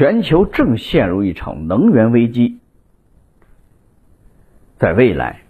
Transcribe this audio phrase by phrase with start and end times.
[0.00, 2.58] 全球正陷入一场能源危机。
[4.78, 5.42] 在未来，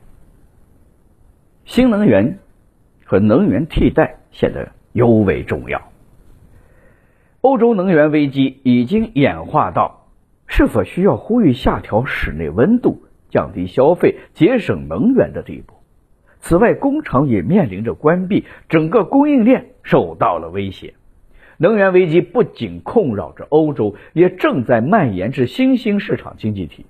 [1.65, 2.41] 新能源
[3.05, 5.93] 和能源替代显得尤为重要。
[7.43, 10.09] 欧洲能源危机已经演化到
[10.49, 15.75] 是否需要呼吁下调室内温度、降低消费、节省能源的地步。
[16.41, 20.95] 此外，工厂也面临着关闭，整个供应链受到了威胁。
[21.63, 26.87] 能源危机不仅困扰着欧洲，也正在蔓延至新兴市场经济体。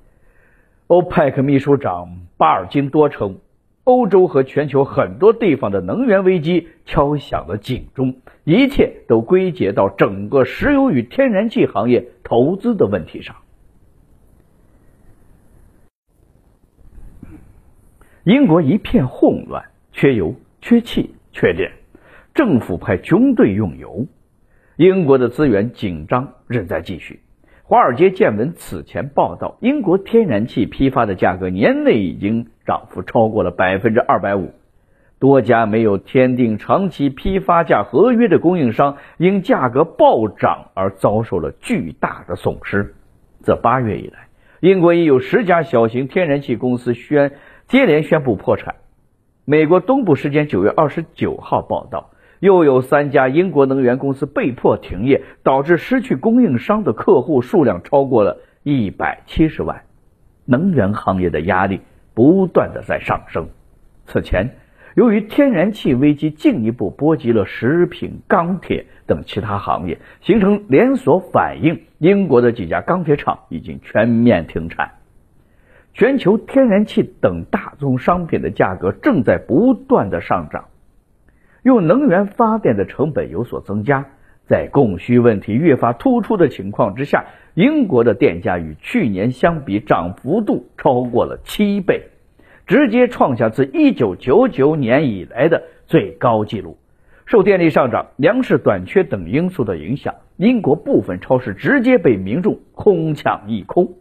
[0.87, 3.39] 欧佩克秘书长巴尔金多称。
[3.83, 13.35] 欧洲和全球很多地方的能源危机敲响了警钟，一切都归结到整个石油与天然气行业投资的问题上。
[18.23, 21.73] 英国一片混乱，缺油、缺气、缺电，
[22.33, 24.07] 政府派军队用油，
[24.81, 27.21] 英国的资源紧张仍在继续。
[27.65, 34.55] 华尔街见闻此前报道，英国天然气批发的价格年内已经涨幅超过了百分之二百五，
[35.19, 42.95] 多家没有签订长期批发价合约的供应商因价格暴涨而遭受了巨大的损失。
[43.43, 44.29] 自八月以来，
[44.61, 47.33] 英国已有十家小型天然气公司宣
[47.67, 48.77] 接连宣布破产。
[49.45, 52.13] 美国东部时间九月二十九号报道。
[52.41, 59.83] 又有三家英国能源公司被迫停业，导致失去供应商的客户数量超过了一百七十万。
[60.47, 61.83] 能源行业的压力
[62.15, 63.49] 不断的在上升。
[64.07, 64.57] 此前，
[64.97, 74.93] 由于天然气危机进一步波及了食品、钢铁等其他行业，形成连锁反应，英国的几家钢铁厂已经全面停产。
[75.93, 80.65] 全球天然气等大宗商品的价格正在不断的上涨。
[81.63, 84.07] 用能源发电的成本有所增加，
[84.47, 92.05] 在供需问题越发突出的情况之下，英国的电价与去年相比涨幅度超过了七倍，
[92.67, 96.79] 直接创下自一九九九年以来的最高纪录。
[97.27, 103.93] 受电力上涨、粮食短缺等因素的影响，英国部分超市直接被民众空抢一空。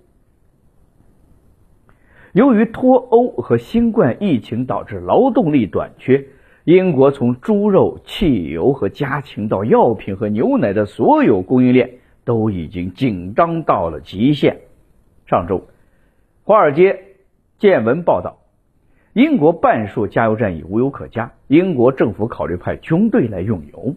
[2.31, 6.25] 由于脱欧和新冠疫情导致劳动力短缺。
[6.69, 11.93] 英国从猪肉、汽油和家禽到药品和牛奶的所有供应链
[12.23, 14.59] 都已经紧张到了极限。
[15.25, 15.57] 上周，
[16.43, 17.05] 《华尔街
[17.57, 18.37] 见闻》报道，
[19.13, 23.95] 英国半数加油站已无油可加，英国政府考虑派军队来用油。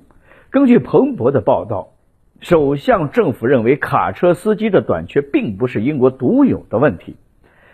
[0.48, 1.92] 根据彭博的报道，
[2.40, 7.16] 首相政府认为卡车司机的短缺并不是英国独有的问题，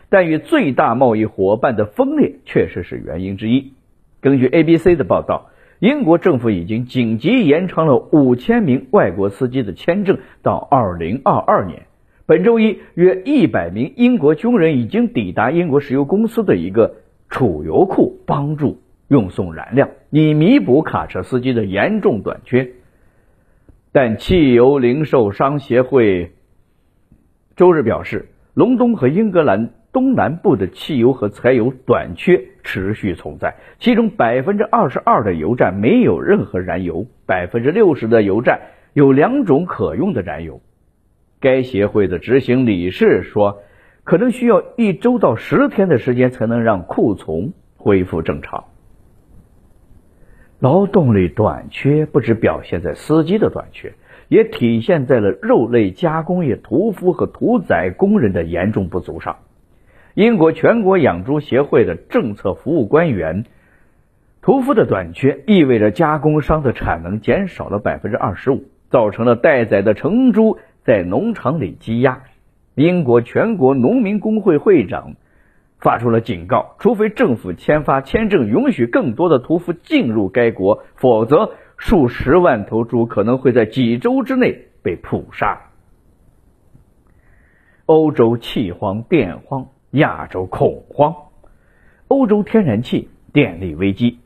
[0.09, 3.75] 但与最大贸易伙伴的分裂确实是原因之一。
[4.21, 11.87] 根据 ABC 的报道，英国政府已经紧急延长了五千名外国司机的签证到二零二二年。
[12.27, 16.97] 本周一，约一百名英国军人已经抵达英国石油公司的一个
[17.29, 22.73] 储油库，帮助运送燃料，以弥补卡车司机的严重短缺。
[23.93, 26.33] 但汽油零售商协会
[27.57, 29.71] 周日表示，隆冬和英格兰。
[29.93, 38.61] 东南部的汽油和柴油短缺持续存在，其中百分之二十二的油站没有任何燃油，百分之六十的油站
[38.93, 40.61] 有两种可用的燃油。
[41.41, 43.63] 该协会的执行理事说，
[44.05, 48.65] 可能需要一周到十天的时间才能让库存恢复正常。
[50.61, 53.95] 劳动力短缺不只表现在司机的短缺，
[54.29, 59.37] 也体现在了肉类加工业屠夫和屠宰工人的严重不足上。
[60.19, 63.45] 英国全国养猪协会的政策服务官员，
[64.41, 72.25] 屠夫的短缺意味着加工商的产能减少了百分之二十五，造成了待宰的成猪在农场里积压。
[72.75, 75.15] 英国全国农民工会会长
[75.79, 85.61] 发出了警告：，除非政府签发签证，允许更多的屠夫进入该国，否则数十万头猪可能会在几周之内被捕杀。
[87.87, 89.69] 欧洲气荒电荒。
[89.93, 91.15] 亚洲恐慌，
[92.09, 94.19] 欧洲天然气电力危机，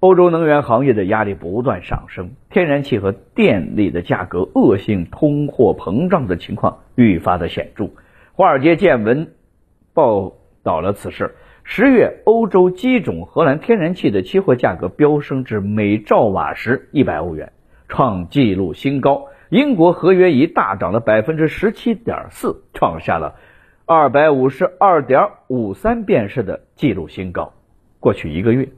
[0.00, 7.90] 欧洲能源行业的压力不断上升，天然气和电力的价格恶性通货膨胀的情况愈发的显著。
[8.34, 9.32] 华尔街见闻
[9.94, 11.34] 报道了此事。
[11.64, 17.52] 十月，欧洲基种荷兰天然气的期货价格飙升至每兆瓦时一百欧元，
[17.88, 19.24] 创纪录新高。
[19.48, 23.36] 英国合约已大涨了百分之十七点四，创下了。
[23.88, 27.52] 二百五十二点五三便士的纪录新高。
[28.00, 28.70] 过去一个月，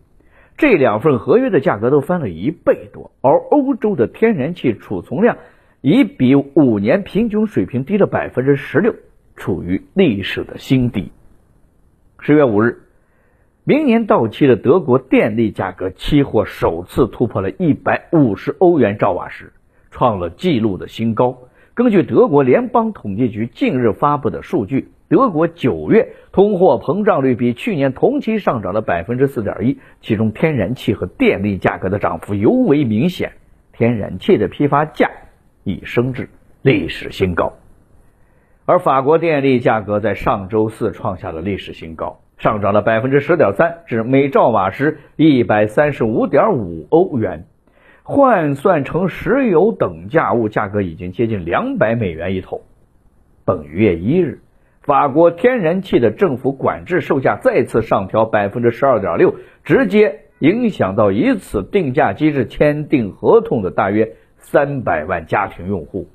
[0.58, 5.38] 这两份合约的价格都翻了一倍多，而欧洲的天然气储存量
[5.80, 8.94] 已比五年平均水平低了百分之十六，
[9.34, 11.10] 处于历史的新低。
[12.18, 12.82] 十月五日，
[13.64, 19.54] 明年到期的德国电力价格期货首次突破了一百五十欧元兆瓦时，
[19.90, 21.38] 创了纪录的新高。
[21.72, 33.32] 根据德国联邦统计局近日发布的数据，德国九月通货膨胀率比去年同期上涨了百分之四点一，其中天然气和电力价格的涨幅尤为明显，
[33.72, 35.10] 天然气的批发价
[35.64, 36.28] 已升至
[36.60, 37.54] 历史新高。
[38.66, 47.46] 而法国电力价格在上周四创下了历史新高，上涨了百分之十点三，至每兆瓦时一百三十五点五欧元。
[48.02, 52.60] 换算成石油等价物，价格已经接近两百美元一桶。
[53.46, 54.40] 本月一日，
[54.88, 66.08] 法国天然气的政府管制售价再次上调百分之十二点六，直接影响到以此定价机制签订合同的大约三百万家庭用户。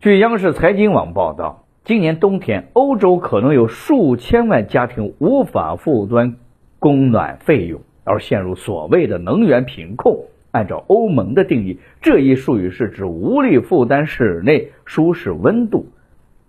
[0.00, 6.34] 据央视财经网报道，今年冬天，欧洲可能有数千万家庭无法负担
[6.80, 7.80] 供暖费用。
[8.02, 10.16] 而陷入所谓的能源贫困。
[10.50, 15.86] 按照欧盟的定义，这一术语是指无力负担室内舒适温度。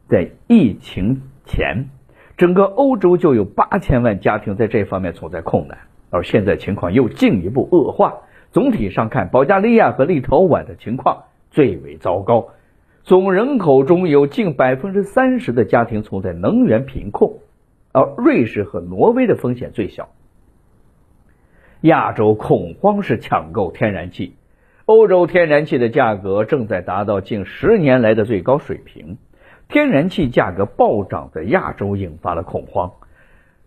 [0.10, 1.86] 在疫情前，
[2.36, 5.78] 整个欧洲就有八千万家庭在这方面存在困难，
[6.10, 8.16] 而现在情况又进一步恶化。
[8.52, 12.48] 总体上看，保加利亚和立陶宛的情况最为糟糕，
[13.04, 17.34] 总人口中有近百分之三十的家庭存在能源贫困，
[17.92, 20.10] 而瑞士和挪威的风险最小。
[21.82, 24.34] 亚洲恐慌式抢购天然气，
[24.86, 29.20] 欧洲天然气的价格正在达到近十年来的最高水平，
[29.72, 32.92] 天然气价格暴涨在亚洲引发了恐慌，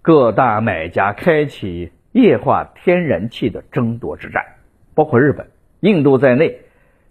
[0.02, 4.44] 各大买家开启液化天然气的争夺之战，
[4.96, 5.46] 包括日本、
[5.78, 6.58] 印度在内，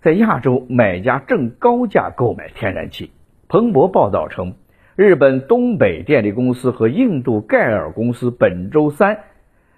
[0.01, 3.11] 在亚洲买家正高价购买天然气。
[3.47, 4.55] 彭博报道称，
[4.97, 9.19] 日本东北电力公司和印度盖尔公司本周三。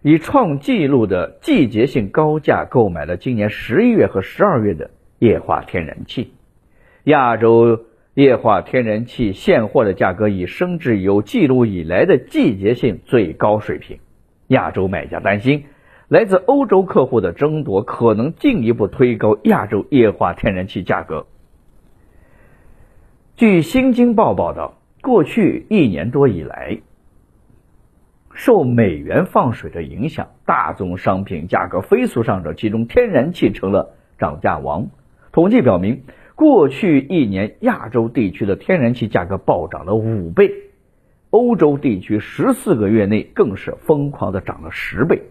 [0.01, 4.89] 以创纪录的季节性高价购买了今年十一月和十二月的
[5.19, 6.33] 液化天然气，
[7.03, 13.97] 亚洲液化天然气现货的价格已升至有记录以来的季节性最高水平。
[14.47, 15.65] 亚洲买家担心，
[16.09, 21.25] 来自欧洲客户的争夺可能进一步推高亚洲液化天然气价格。
[23.35, 26.81] 据《新京报》报道，过去一年多以来。
[28.35, 34.87] 受美元放水的影响，大宗商品价格飞速上涨，其中天然气成了涨价王。
[35.31, 36.03] 统计表明，
[36.35, 40.51] 过去一年亚洲地区的天然气价格暴涨了五倍，
[41.29, 45.21] 欧洲地区十四个月内更是疯狂的涨了十倍。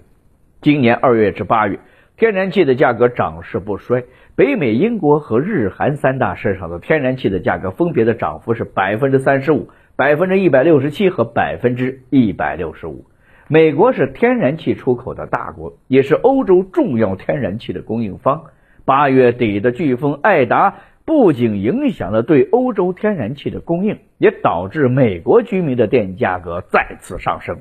[0.60, 1.80] 今年二月至八月，
[2.16, 4.04] 天然气的价格涨势不衰，
[4.36, 9.68] 北美、英国和日韩三大市场的天然气的价格分别的涨幅是百分之三十五。
[9.94, 13.04] 百分之一百六十七和百分之一百六十五。
[13.46, 18.44] 美国是天然气出口的大国，也是欧洲重要天然气的供应方。
[18.86, 27.60] 八月底的飓风艾达不仅影响了对欧洲天然气的供应，也导致美国居民的电价格再次上升。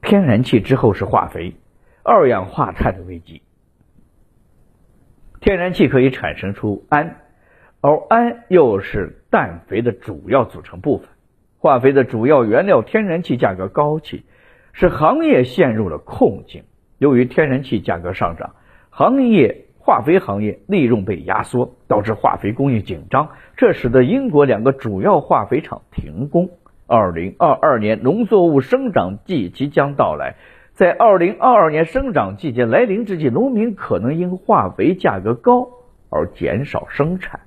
[0.00, 1.54] 天然气之后是化肥、
[2.02, 3.42] 二氧化碳的危机。
[5.40, 7.16] 天然气可以产生出氨。
[7.84, 11.08] 而氨又是氮肥的主要组成部分，
[11.58, 14.24] 化肥的主要原料天然气价格高企，
[14.72, 16.62] 使行业陷入了困境。
[16.98, 18.54] 由于天然气价格上涨，
[18.90, 26.50] 行业化肥行业利润被压缩，导致化肥供应紧张，这使得英国两个主要化肥厂停工。
[26.86, 30.36] 二零二二年农作物生长季即将到来，
[30.72, 35.68] 在二零二二年生长季节来临之际，农民可能因化肥价格高
[36.10, 37.40] 而减少生产。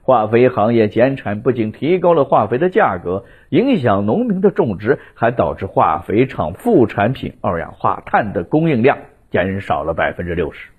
[0.00, 8.96] 化肥行业减产不仅提高了化肥的价格，影响农民的种植，还导致化肥厂副产品二氧化碳的供应量
[9.30, 10.70] 减少了百分之六十。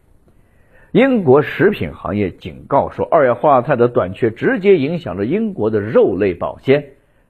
[0.98, 6.86] 英国食品行业警告说，二氧化碳的短缺直接影响了英国的肉类保鲜、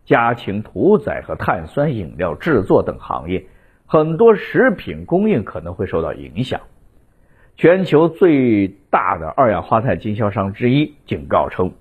[0.06, 3.46] 家禽屠宰和碳酸饮料制作等行业，
[3.86, 6.62] 很多食品供应可能会受到影响。
[7.58, 11.74] 全球最大的二氧化碳经销商之一警告称。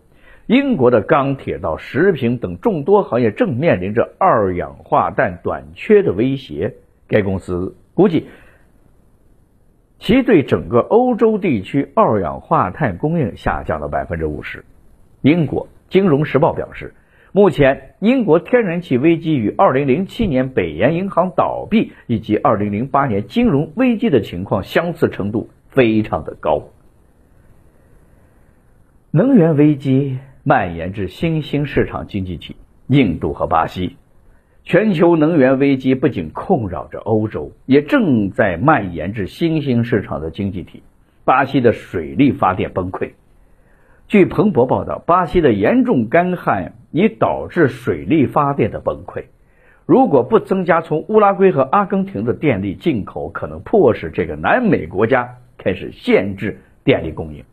[0.46, 6.74] 英国的钢铁到食品等众多行业正面临着二氧化碳短缺的威胁。
[7.06, 8.26] 该公司估计，
[9.98, 14.64] 其对整个欧洲地区二氧化碳供应下降了百分之五十。
[15.22, 16.94] 英国金融时报表示，
[17.32, 26.68] 目前英国天然气危机与二零零七年北岩银行倒闭以及二零零八年金融危机的情况相似程度非常的高。
[29.10, 32.54] 能源危机蔓延至新兴市场经济体
[32.86, 33.96] 印度和巴西。
[34.66, 40.82] 全球能源危机不仅困扰着欧洲，也正在蔓延至新兴市场的经济体。
[41.24, 43.12] 巴西的水力发电崩溃。
[44.08, 49.26] 据彭博报道，巴西的严重干旱已导致水力发电的崩溃。
[49.86, 57.44] 如果不增加从乌拉圭和阿根廷的电力进口，可能迫使这个南美国家开始限制电力供应。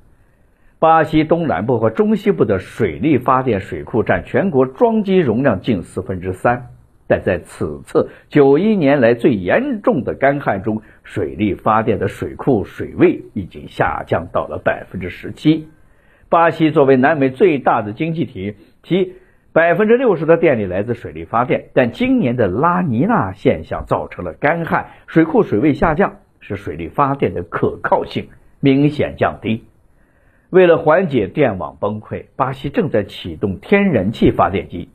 [0.79, 6.69] 巴西东南部和中西部的水力发电水库占全国装机容量近四分之三，
[7.07, 15.67] 但在此次九一年来最严重的干旱中，水力发电的水库水位已经下降到了百分之十七。
[16.29, 19.13] 巴西作为南美最大的经济体，其
[19.51, 21.65] 百分之六十的电力来自水力发电。
[21.73, 28.29] 但今年的拉尼娜现象造成了干旱，水库水位下降，使水力发电的可靠性
[28.59, 29.65] 明显降低。
[30.49, 34.89] 为了缓解电网崩溃，巴西正在启动天然气发电机，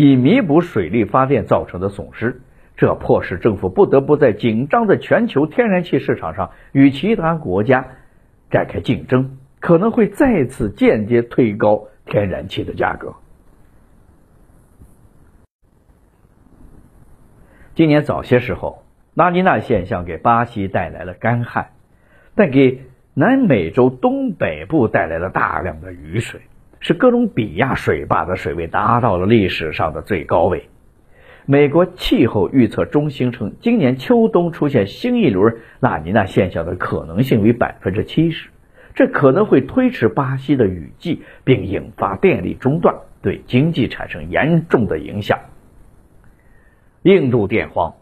[0.00, 2.40] 以弥补水力发电造成的损失。
[2.76, 7.84] 这迫使政府不得不在紧张的全球天然气市场上与其他国家
[8.48, 9.36] 展开竞争。
[9.58, 13.16] 可能会再次间接推高天然气的价格。
[17.74, 21.70] 今年早些时候，拉尼娜现象给巴西带来了干旱，
[22.36, 22.82] 但给
[23.14, 26.42] 南美洲东北部带来了大量的雨水，
[26.80, 30.68] 使哥伦比亚水坝的水位达到了历史上的最高位。
[31.46, 38.50] 美国气候预测中心称，今年秋冬出现新一轮拉尼娜现象的可能性为百分之七十。
[38.94, 45.38] 这可能会推迟巴西的雨季，并引发电力中断，对经济产生严重的影响。
[47.02, 47.94] 印度电荒，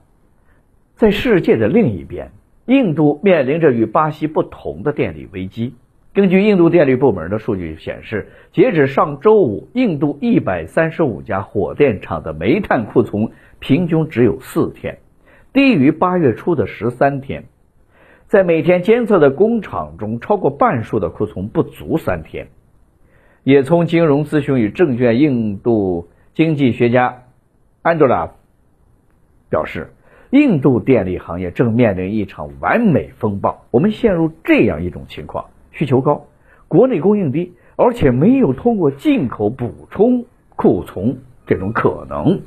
[0.94, 2.32] 在世界的另一边，
[2.64, 5.74] 印度面临着与巴西不同的电力危机。
[6.16, 14.96] 根据印度电力部门的数据显示，截止上周五，印度一百三十五家火电厂的煤炭库存平均只有四天，
[15.52, 17.44] 低于八月初的十三天。
[18.28, 22.48] 在每天监测的工厂中，超过半数的库存不足三天。
[23.42, 27.24] 也从金融咨询与证券印度经济学家
[27.82, 28.30] 安德拉
[29.50, 29.92] 表示，
[30.30, 33.66] 印度电力行业正面临一场完美风暴。
[33.70, 36.26] 我们陷入这样一种情况：需求高，
[36.68, 40.24] 国内供应低，而且没有通过进口补充
[40.56, 42.40] 库存这种可能。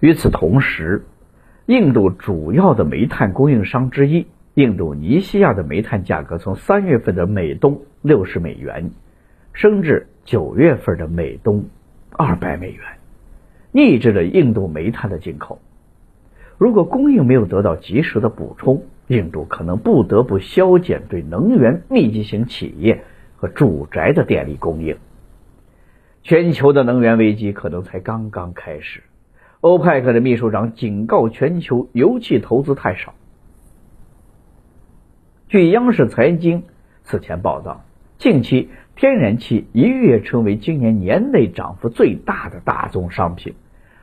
[0.00, 1.04] 与此同时，
[1.66, 8.90] 印度主要的煤炭供应商之一，印度尼西亚的煤炭价格从三月份的每吨六十美元
[9.52, 11.66] 升至九月份的每吨
[12.12, 12.80] 二百美元，
[13.72, 15.58] 抑制了印度煤炭的进口。
[16.56, 23.04] 如果供应没有得到及时的补充，印度可能不得不削减对能源密集型企业
[23.36, 24.96] 和住宅的电力供应。
[26.22, 29.02] 全球的能源危机可能才刚刚开始。
[29.60, 33.14] 欧派克的秘书长警告全球油气投资太少。
[35.48, 36.64] 据央视财经
[37.02, 37.84] 此前报道，
[38.18, 43.54] 近期天然气一跃成为今年年内涨幅最大的大宗商品。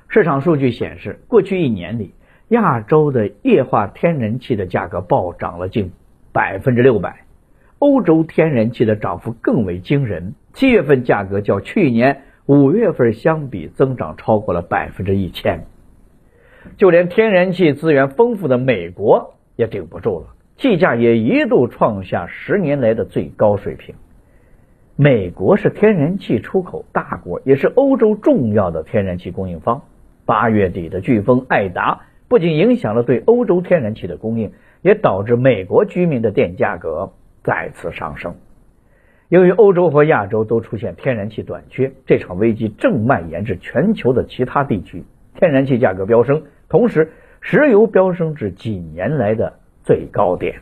[0.08, 2.14] 市场数据显示，过去一年里，
[2.52, 5.94] 亚洲的液化天然气的价格暴涨了近
[6.34, 7.22] 百分之六百，
[7.80, 12.24] 欧洲天然气的涨幅更为惊人，七月份价格较去年。
[12.48, 15.64] 五月份相比增长超过了百分之一千，
[16.76, 20.26] 就连天然气资源丰富的美国也顶不住了，
[20.58, 23.96] 气价也一度创下十年来的最高水平。
[24.98, 29.84] 美国是天然气出口大国，也是欧洲重要的天然气供应方。
[30.26, 37.12] 八月底的飓风艾达不仅影响了对欧洲天然气的供应，也导致美国居民的电价格
[37.44, 38.38] 再次上升。
[39.28, 45.04] 由于欧洲和亚洲都出现天然气短缺，这场危机正蔓延至全球的其他地区，
[45.36, 47.12] 天然气价格飙升，同时
[47.42, 50.62] 石油飙升至几年来的最高点。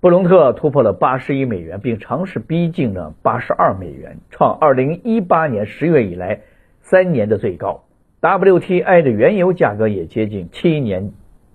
[0.00, 6.42] 布隆特突破了八十亿美元，并尝试逼近了八十二美元，创二零一八年十月以来
[6.82, 7.83] 三年的最高。
[8.24, 11.12] WTI 的原油价格也接近七年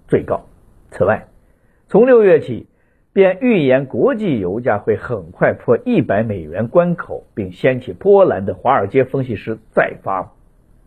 [0.07, 0.45] 最高。
[0.91, 1.25] 此外，
[1.87, 2.67] 从六月起。
[3.11, 10.31] 便预言国际油价会很快破一百美元关口，并掀起波澜的华尔街分析师再发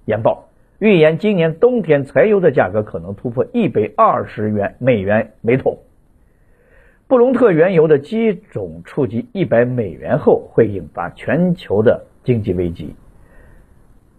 [0.04, 0.48] 研报，
[0.78, 5.78] 预言今年冬天柴油的价格可能突破一百二十元美元每桶。
[7.08, 12.94] 布隆特原油的基准触及一百美元后，会引发全球的经济危机。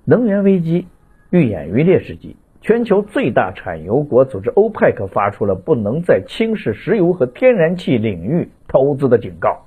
[0.04, 0.88] 能源危机
[1.34, 2.38] 愈演愈烈之际。
[2.62, 9.66] 全球最大产油国组织欧佩克发出了不能在轻视石油和天然气领域投资的警告。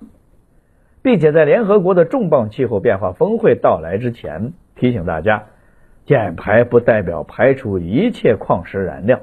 [1.03, 5.45] 并且在联合国的重磅气候变化峰会到来之前，提醒大家，
[6.05, 9.21] 减排不代表排除一切矿石燃料，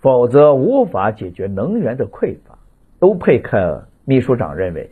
[0.00, 2.58] 否则无法解决能源的匮乏。
[3.00, 4.90] 欧佩克秘书长认为，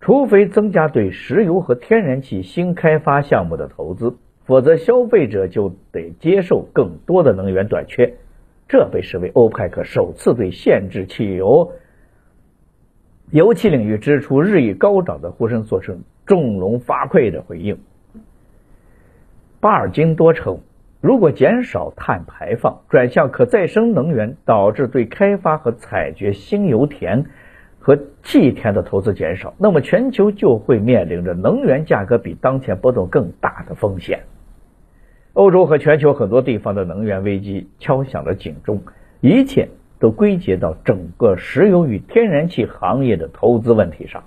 [0.00, 8.14] 除非增加对石油和天然气新开发项目的投资，否则消费者就得接受更多的能源短缺。
[8.68, 11.72] 这被视为欧佩克首次对限制汽油、
[13.30, 17.78] 油气领域支出日益高涨的呼声做出众龙发聩的回应。
[19.60, 20.60] 巴尔金多称，
[21.00, 27.26] 如果减少碳排放，转向可再生能源，导致对开发和采掘新油田
[27.78, 34.20] 和气田的投资减少，那么全球就会面临着能源价格比当前波动更大的风险。
[35.34, 38.82] 欧洲和全球很多地方的能源危机敲响了警钟，
[39.20, 44.22] 一切都归结到整个石油与天然气行业的投资问题上。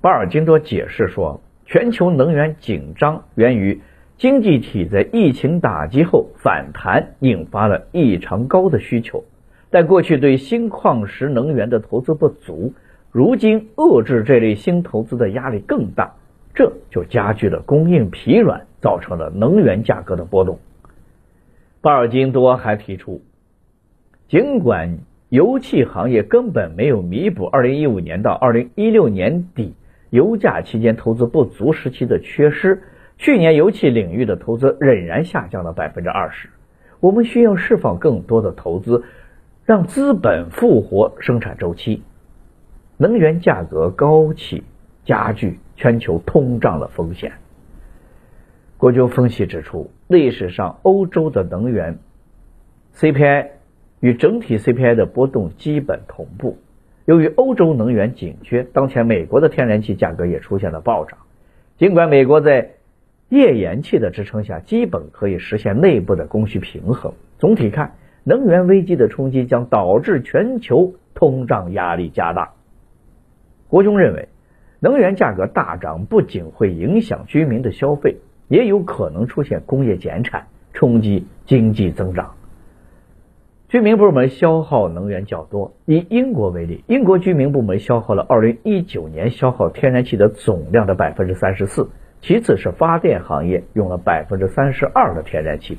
[0.00, 3.82] 巴尔金多解释说，全球能源紧张源于
[4.16, 9.24] 经济体在疫情打击后反弹，引发了异常高的需求，
[9.68, 12.72] 但过去对新矿石能源的投资不足。
[13.14, 16.14] 如今遏制这类新投资的压力更大，
[16.52, 20.58] 这就加剧了供应疲软，造成了能源价格的波动。
[21.80, 23.22] 巴尔金多还提出，
[24.26, 29.76] 尽管油气行业根本没有弥补2015年到2016年底
[30.10, 32.82] 油价期间投资不足时期的缺失，
[33.16, 36.48] 去年油气领域的投资仍然下降了百分之二十。
[36.98, 39.04] 我们需要释放更多的投资，
[39.64, 42.02] 让资本复活生产周期。
[42.96, 44.62] 能源价格高企，
[45.04, 47.32] 加剧全球通胀的风险。
[48.76, 51.98] 国军分析指出，历史上欧洲的能源
[52.96, 53.48] CPI
[54.00, 56.58] 与整体 CPI 的波动基本同步。
[57.04, 61.18] 由于欧洲能源紧缺，当前美国的天然气价格也出现了暴涨。
[61.76, 62.70] 尽管美国在
[63.28, 72.52] 页岩气的支撑下，基本可以实现内部的供需平衡，总体看，能源危机的冲击将导致全球通胀压力加大。
[73.74, 74.28] 国军认为，
[74.78, 82.36] 能源价格大涨不仅会影响居民的消费，也有可能出现工业减产，冲击经济增长。
[83.66, 85.74] 居民部门消耗能源较多。
[85.86, 95.78] 以英国为例，英国居民部门消耗了2019年消耗天然气的总量的百分之三十四，其次是发电行业用了百分之三十二的天然气。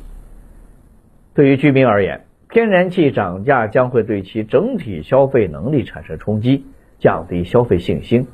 [1.33, 6.65] 对于居民而言，天然气涨价将会对其整体消费能力产生冲击。
[7.05, 8.25] 降低消费信心，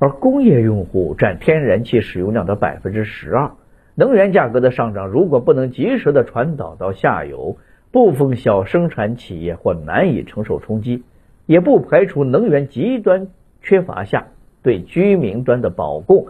[0.00, 3.52] 而工业用户占天然气使用量的百分之十二。
[3.94, 7.58] 能源价格的上涨如果不能及时的传导到下游，
[7.92, 11.04] 部分小生产企业或难以承受冲击，
[11.46, 13.28] 也不排除能源极端
[13.62, 14.26] 缺乏下
[14.64, 16.26] 对居民端的保供，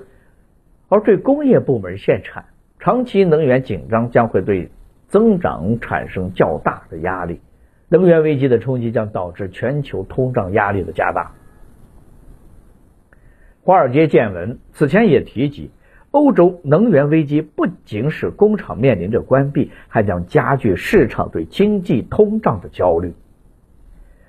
[0.90, 2.45] 而对工业部门限产。
[2.81, 4.69] 长期能源紧张将会对
[5.09, 7.40] 增长产生较大的压力。
[7.88, 11.33] 能源危机的冲击将导致全球通胀压力的加大。
[13.66, 15.72] 华尔街见闻此前也提及，
[16.12, 23.12] 欧洲能源危机不仅使工厂面临着关闭，还将加剧市场对经济通胀的焦虑。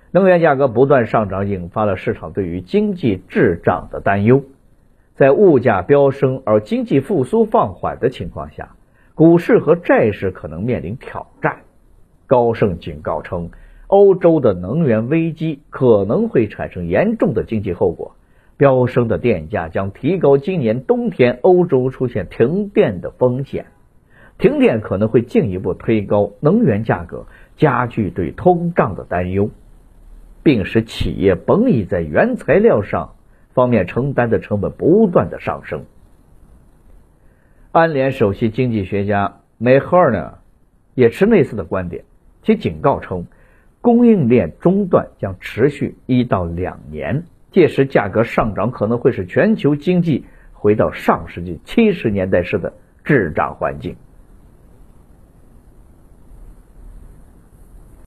[0.10, 4.42] 能源价格不断上涨，引发了市场对于经济滞胀的担忧。
[5.14, 8.72] 在物价飙升而经济复苏放缓的情况下，
[9.14, 11.58] 股市和债市可能面临挑战。
[12.26, 13.52] 高盛警告称，
[13.86, 18.16] 欧洲的能源危机可能会产生严重的经济后果。
[18.58, 23.68] 飙升的电价将提高今年冬天欧洲出现停电的风险。
[24.40, 29.50] 停电可能会进一步推高能源价格，加剧对通胀的担忧，
[30.44, 33.16] 并使企业本已在原材料上
[33.54, 35.86] 方面承担的成本不断的上升。
[37.72, 40.40] 安联首席经济学家梅赫尔呢，
[40.94, 42.06] 也持类似的观点。
[42.44, 43.26] 其警告称，
[43.82, 47.26] 供应链中断将持续一到两年，
[47.58, 53.96] 届时价格上涨可能会使全球经济回到上世纪七十年代式的滞涨环境。